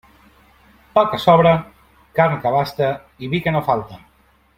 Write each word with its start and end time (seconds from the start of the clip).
Pa 0.95 1.01
que 1.11 1.19
sobre, 1.25 1.51
carn 2.21 2.41
que 2.45 2.49
abaste 2.53 2.89
i 3.27 3.31
vi 3.35 3.43
que 3.47 3.55
no 3.57 3.63
falte. 3.69 4.01